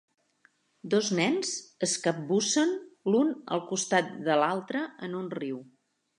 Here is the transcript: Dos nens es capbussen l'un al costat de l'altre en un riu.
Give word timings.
Dos 0.93 1.09
nens 1.19 1.51
es 1.87 1.93
capbussen 2.07 2.73
l'un 3.13 3.31
al 3.59 3.63
costat 3.69 4.11
de 4.31 4.41
l'altre 4.43 4.85
en 5.09 5.19
un 5.23 5.31
riu. 5.39 5.63